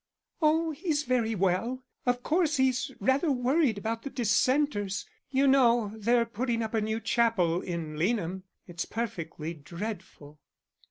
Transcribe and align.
"Oh, 0.41 0.71
he's 0.71 1.03
very 1.03 1.35
well. 1.35 1.83
Of 2.07 2.23
course 2.23 2.57
he's 2.57 2.89
rather 2.99 3.31
worried 3.31 3.77
about 3.77 4.01
the 4.01 4.09
dissenters. 4.09 5.05
You 5.29 5.45
know 5.45 5.91
they're 5.95 6.25
putting 6.25 6.63
up 6.63 6.73
a 6.73 6.81
new 6.81 6.99
chapel 6.99 7.61
in 7.61 7.97
Leanham; 7.99 8.41
it's 8.65 8.85
perfectly 8.85 9.53
dreadful." 9.53 10.39